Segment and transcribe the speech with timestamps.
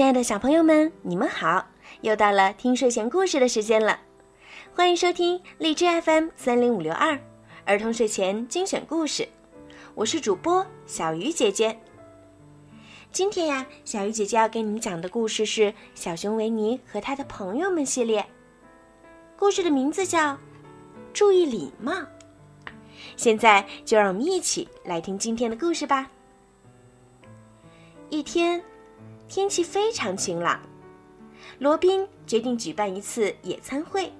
[0.00, 1.66] 亲爱的小朋友们，你们好！
[2.00, 4.00] 又到了听睡前故事的时间了，
[4.74, 7.20] 欢迎收听荔枝 FM 三零五六二
[7.66, 9.28] 儿童睡前精选故事，
[9.94, 11.78] 我是主播小鱼姐姐。
[13.12, 18.24] 今天呀，小鱼姐姐要给你们讲的故事是《小熊维尼和他的朋友们》系列，
[19.36, 20.32] 故事的名字叫
[21.12, 21.92] 《注意礼貌》。
[23.18, 26.10] 现在就让我们一起来听今天的故事吧。
[28.08, 28.64] 一天。
[29.30, 30.60] 天气非常晴朗，
[31.60, 34.12] 罗宾决定举办一次野餐会。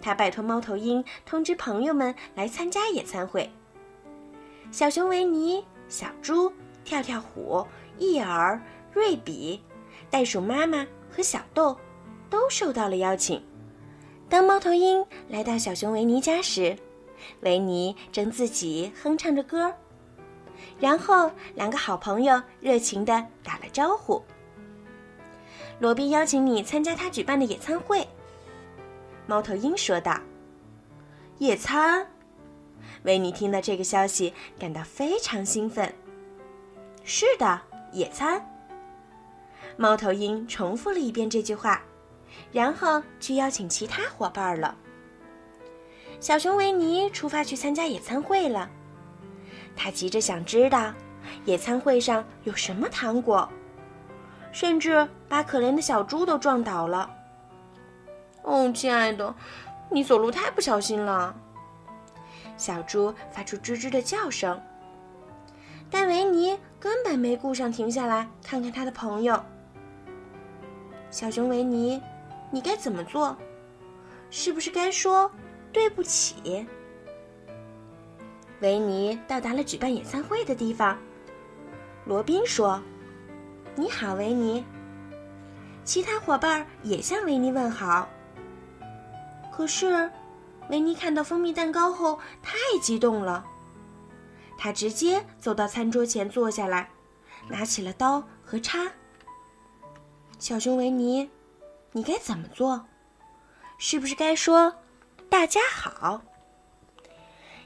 [0.00, 3.50] 他拜托猫头鹰通知朋友们来参加野餐会。
[4.72, 6.50] 小熊维尼、小猪、
[6.82, 7.62] 跳跳虎、
[7.98, 8.58] 伊尔、
[8.90, 9.60] 瑞比、
[10.08, 11.76] 袋鼠妈妈和小豆
[12.30, 13.42] 都受到了邀请。
[14.30, 16.74] 当猫头鹰来到小熊维尼家时，
[17.42, 19.74] 维尼正自己哼唱着歌。
[20.78, 24.22] 然后，两个好朋友热情地打了招呼。
[25.78, 28.06] 罗宾邀请你参加他举办的野餐会。
[29.26, 30.18] 猫头鹰说道
[31.38, 32.06] ：“野餐。”
[33.04, 35.94] 维尼听到这个消息，感到非常兴奋。
[37.04, 37.60] “是的，
[37.92, 38.44] 野餐。”
[39.76, 41.82] 猫头鹰重复了一遍这句话，
[42.52, 44.76] 然后去邀请其他伙伴了。
[46.18, 48.68] 小熊维尼出发去参加野餐会了。
[49.76, 50.92] 他急着想知道，
[51.44, 53.48] 野餐会上有什么糖果，
[54.52, 57.10] 甚至把可怜的小猪都撞倒了。
[58.42, 59.34] 哦，亲爱的，
[59.90, 61.34] 你走路太不小心了。
[62.56, 64.60] 小猪发出吱吱的叫声。
[65.90, 69.42] 但维尼根本没顾上停下来看看他的朋友。
[71.10, 72.00] 小熊维尼，
[72.50, 73.36] 你该怎么做？
[74.30, 75.28] 是不是该说
[75.72, 76.64] 对不起？
[78.60, 80.98] 维尼到达了举办野餐会的地方。
[82.04, 82.82] 罗宾说
[83.74, 84.64] ：“你好，维尼。”
[85.84, 88.08] 其他伙伴也向维尼问好。
[89.50, 90.10] 可是，
[90.68, 93.44] 维尼看到蜂蜜蛋糕后太激动了，
[94.56, 96.90] 他直接走到餐桌前坐下来，
[97.48, 98.90] 拿起了刀和叉。
[100.38, 101.30] 小熊维尼，
[101.92, 102.86] 你该怎么做？
[103.78, 104.74] 是不是该说
[105.28, 106.22] “大家好”？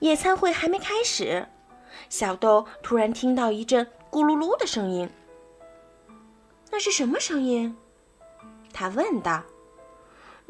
[0.00, 1.46] 野餐会还没开始，
[2.08, 5.08] 小豆突然听到一阵咕噜噜的声音。
[6.70, 7.76] 那是什么声音？
[8.72, 9.42] 他问道。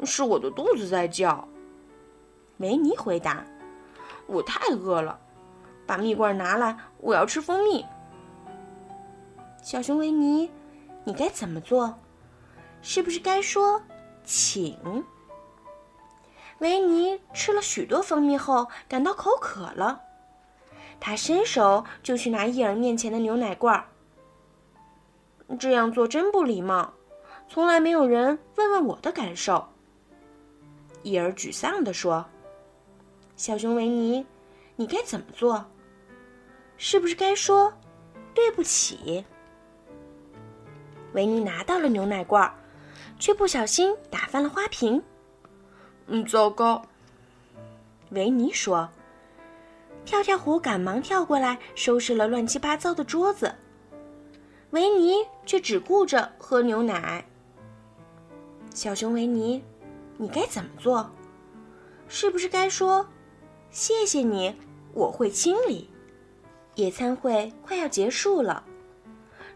[0.03, 1.47] 是我的肚子在叫。
[2.57, 3.45] 梅尼回答。
[4.25, 5.19] 我太饿了，
[5.85, 7.85] 把蜜罐拿来，我要吃蜂蜜。
[9.61, 10.49] 小熊维尼，
[11.03, 11.93] 你该怎么做？
[12.81, 13.79] 是不是该说
[14.23, 15.05] 请？
[16.61, 20.01] 维尼吃了许多蜂蜜后，感到口渴了。
[20.99, 23.83] 他伸手就去拿伊尔面前的牛奶罐。
[25.59, 26.93] 这样做真不礼貌，
[27.49, 29.67] 从来没有人问问我的感受。
[31.01, 32.23] 伊尔沮丧地说
[33.35, 34.23] ：“小熊维尼，
[34.75, 35.65] 你该怎么做？
[36.77, 37.73] 是不是该说
[38.35, 39.25] 对不起？”
[41.13, 42.53] 维尼拿到了牛奶罐，
[43.17, 45.01] 却不小心打翻了花瓶。
[46.07, 46.85] 嗯，糟糕。
[48.09, 48.89] 维尼说
[50.03, 53.55] ：“跳跳虎赶忙跳过来收拾了乱七八糟的桌子。”
[54.71, 57.25] 维尼却只顾着喝牛奶。
[58.73, 59.63] 小熊维尼，
[60.17, 61.09] 你该怎么做？
[62.07, 63.07] 是不是该说
[63.71, 64.55] ：“谢谢你，
[64.93, 65.89] 我会清理。”
[66.75, 68.63] 野餐会快要结束了，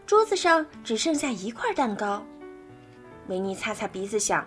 [0.06, 2.22] 桌子上只剩下一块蛋糕。
[3.28, 4.46] 维尼擦擦鼻子想。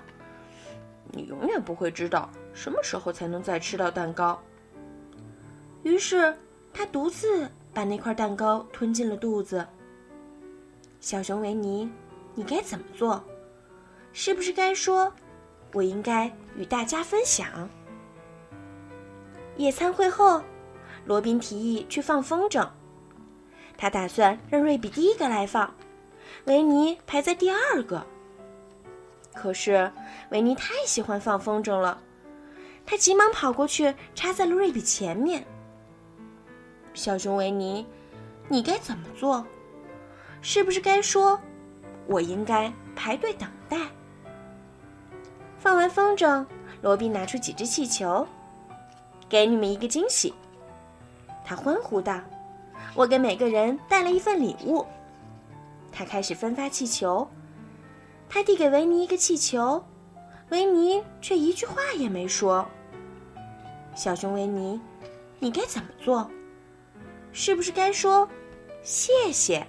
[1.12, 4.42] 你永远不会知道什么时候才能再吃到蛋糕。
[5.84, 6.38] 于是
[6.74, 9.66] 他独自把那块蛋糕吞进了肚子。
[11.00, 11.90] 小熊维尼，
[12.36, 13.24] 你该怎么做？
[14.12, 15.14] 是不是该说
[15.74, 17.70] ：“我应该与大家分享？”
[19.56, 20.42] 野餐会后，
[21.06, 22.68] 罗宾提议去放风筝。
[23.78, 25.74] 他打算让瑞比第一个来放，
[26.46, 28.06] 维尼排在第二个。
[29.42, 29.90] 可是，
[30.32, 31.98] 维尼太喜欢放风筝了，
[32.86, 35.46] 他急忙跑过去，插在了瑞比前面。
[36.94, 37.88] 小熊维尼，
[38.50, 39.48] 你该怎么做？
[40.42, 41.40] 是不是该说
[42.06, 43.78] ：“我应该排队等待？”
[45.58, 46.46] 放完风筝，
[46.82, 48.28] 罗宾拿出几只气球，
[49.30, 50.34] 给你们一个惊喜。
[51.46, 52.20] 他欢呼道
[52.94, 54.86] ：“我给每个人带了一份礼物。”
[55.94, 57.26] 他开始分发气球。
[58.30, 59.84] 他递给维尼一个气球，
[60.50, 62.66] 维尼却一句话也没说。
[63.96, 64.80] 小熊维尼，
[65.40, 66.30] 你该怎么做？
[67.34, 68.28] 是不是该说
[68.84, 69.66] 谢谢？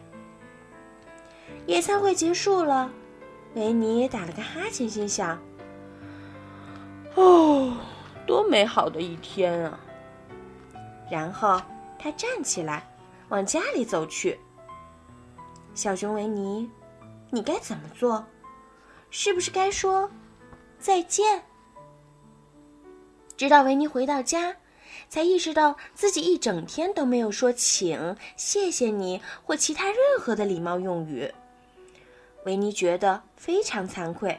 [1.67, 2.91] 野餐会结束了，
[3.55, 5.39] 维尼打了个哈欠，心想
[7.17, 7.77] ：“哦，
[8.27, 9.81] 多美好的一天啊！”
[11.11, 11.61] 然后
[11.99, 12.89] 他站起来，
[13.31, 14.39] 往家里走去。
[15.75, 16.71] 小熊维尼，
[17.31, 18.25] 你该怎么做？
[19.11, 20.11] 是不是该说
[20.79, 21.45] 再见？
[23.37, 24.57] 直到维尼回到家，
[25.09, 31.33] 才意识到自己一整天都没有说“请”“谢谢你”或其他任何的礼貌用语。
[32.45, 34.39] 维尼觉得非常惭愧，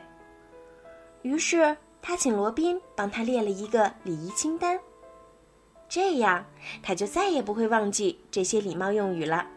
[1.21, 4.79] 于是他请罗宾帮他列了一个礼仪清单，
[5.89, 6.45] 这样
[6.81, 9.47] 他就再也不会忘记这些礼貌用语了。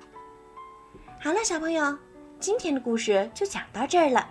[1.20, 1.98] 好了，小朋友，
[2.38, 4.28] 今天的故事就讲到这儿了。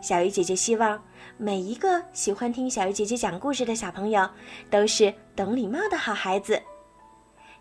[0.00, 1.02] 小鱼姐姐希望
[1.36, 4.28] 每一个喜欢听小鱼姐姐讲故事的小朋友
[4.70, 6.60] 都是懂礼貌的好孩子。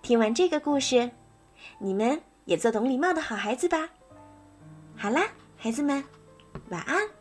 [0.01, 1.09] 听完这个故事，
[1.79, 3.89] 你们也做懂礼貌的好孩子吧。
[4.95, 6.03] 好啦，孩子们，
[6.69, 7.16] 晚安。